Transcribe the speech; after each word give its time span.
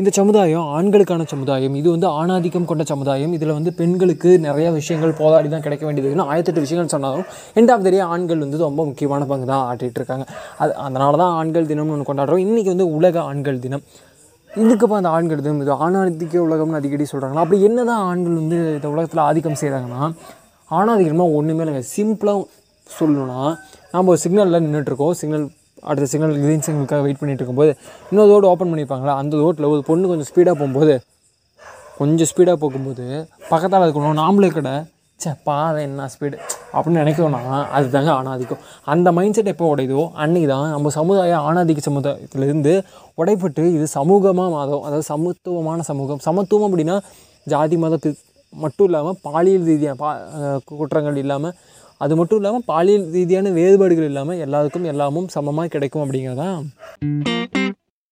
இந்த 0.00 0.10
சமுதாயம் 0.16 0.64
ஆண்களுக்கான 0.76 1.22
சமுதாயம் 1.30 1.76
இது 1.78 1.88
வந்து 1.92 2.08
ஆணாதிக்கம் 2.20 2.66
கொண்ட 2.70 2.82
சமுதாயம். 2.90 3.30
இதில் 3.36 3.52
வந்து 3.58 3.70
பெண்களுக்கு 3.78 4.30
நிறைய 4.46 4.66
விஷயங்கள் 4.76 5.14
போதாடி 5.20 5.48
தான் 5.54 5.64
கிடைக்க 5.66 5.84
வேண்டியதுன்னு 5.86 6.26
ஆயிரத்தெட்டு 6.32 6.64
விஷயங்கள் 6.64 6.90
சொன்னாலும் 6.94 7.28
எண்ட் 7.60 7.72
ஆஃப் 7.74 7.86
தெரிய 7.86 8.02
ஆண்கள் 8.14 8.42
வந்து 8.44 8.58
ரொம்ப 8.66 8.84
முக்கியமான 8.88 9.26
பங்கு 9.30 9.46
தான் 9.52 9.64
ஆட்டிகிட்டு 9.70 9.98
இருக்காங்க. 10.00 10.26
அது 10.62 10.72
அதனால 10.86 11.12
தான் 11.22 11.32
ஆண்கள் 11.40 11.70
தினம்னு 11.70 11.94
ஒன்று 11.96 12.08
கொண்டாடுறோம். 12.10 12.42
இன்றைக்கி 12.46 12.70
வந்து 12.74 12.88
உலக 12.98 13.16
ஆண்கள் 13.30 13.62
தினம். 13.64 13.84
இதுக்கப்புறம் 14.50 15.00
அந்த 15.00 15.12
ஆண்கள் 15.16 15.44
தினம் 15.46 15.62
இது 15.64 15.74
ஆணாதிக்க 15.86 16.36
உலகம்னு 16.48 16.78
அடிக்கடி 16.80 17.06
சொல்கிறாங்களா 17.12 17.44
அப்படி 17.46 17.60
என்ன 17.68 17.88
தான் 17.92 18.02
ஆண்கள் 18.10 18.38
வந்து 18.42 18.58
இந்த 18.78 18.88
உலகத்தில் 18.94 19.26
ஆதிக்கம் 19.28 19.60
செய்கிறாங்கன்னா 19.62 20.02
ஆணாதிக்கமாக 20.70 21.38
ஒன்றுமே 21.38 21.62
இல்லைங்க. 21.64 21.84
சிம்பிளாக 21.96 22.42
சொல்லணும்னா 22.86 23.40
நம்ம 23.94 24.10
ஒரு 24.14 24.22
சிக்னலில் 24.26 24.64
நின்றுட்டுருக்கோம் 24.66 25.16
சிக்னல் 25.22 25.46
அடுத்த 25.90 26.08
சிக்னல் 26.12 26.34
கிரீன் 26.44 26.64
சிக்னலுக்காக 26.66 27.02
வெயிட் 27.06 27.20
பண்ணிகிட்டு 27.20 27.42
இருக்கும்போது 27.42 27.72
இன்னொரு 28.10 28.30
ரோடு 28.34 28.48
ஓப்பன் 28.52 28.70
பண்ணியிருப்பாங்களா 28.72 29.14
அந்த 29.22 29.40
ரோட்டில் 29.44 29.70
ஒரு 29.74 29.82
பொண்ணு 29.90 30.10
கொஞ்சம் 30.12 30.28
ஸ்பீடாக 30.30 30.56
போகும்போது 30.60 30.96
கொஞ்சம் 32.00 32.28
ஸ்பீடாக 32.30 32.58
போகும்போது 32.64 33.06
பக்கத்தால் 33.52 33.86
இருக்கணும் 33.86 34.20
நாமளே 34.22 34.50
கடை 34.56 34.74
சே 35.20 35.30
பாதை 35.44 35.82
என்ன 35.88 36.06
ஸ்பீடு 36.14 36.36
அப்படின்னு 36.74 37.02
நினைக்கிறோன்னா 37.02 37.58
அதுதாங்க 37.76 38.10
ஆணாதிக்கும். 38.16 38.62
அந்த 38.92 39.08
மைண்ட் 39.16 39.36
செட் 39.36 39.50
எப்போ 39.52 39.68
உடையுதோ 39.74 40.02
அன்றைக்கி 40.22 40.48
தான் 40.50 40.66
நம்ம 40.74 40.90
சமுதாய 40.96 41.38
ஆணாதிக்க 41.48 41.82
சமுதாயத்திலேருந்து 41.88 42.72
உடைப்பட்டு 43.20 43.62
இது 43.76 43.86
சமூகமாக 43.98 44.50
மாதம் 44.56 44.82
அதாவது 44.86 45.06
சமத்துவமான 45.12 45.86
சமூகம். 45.90 46.20
சமத்துவம் 46.26 46.66
அப்படின்னா 46.68 46.96
ஜாதி 47.52 47.78
மத 47.84 47.96
மட்டும் 48.52 48.86
இல்லாமல் 48.88 49.16
பாலியல் 49.26 49.66
ரீதியாக 49.70 49.96
பா 50.02 50.10
குற்றங்கள் 50.80 51.22
இல்லாமல் 51.22 51.54
அது 52.00 52.16
மட்டும் 52.16 52.38
இல்லாமல் 52.38 52.66
பாலியல் 52.66 53.06
ரீதியான 53.10 53.50
வேறுபாடுகள் 53.50 54.04
இல்லாமல் 54.04 54.38
எல்லாருக்கும் 54.38 54.84
எல்லாமும் 54.84 55.28
சமமாக 55.28 55.68
கிடைக்கும் 55.68 56.04
அப்படிங்கிறதான். 56.04 56.62